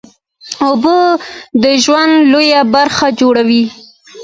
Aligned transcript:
اوبه 0.65 0.97
د 1.63 1.65
ژوند 1.83 2.13
لویه 2.31 2.61
برخه 2.75 3.07
جوړوي 3.19 3.63